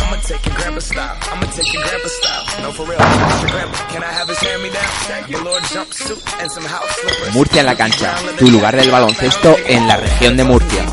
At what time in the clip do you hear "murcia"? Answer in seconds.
7.32-7.60, 10.44-10.84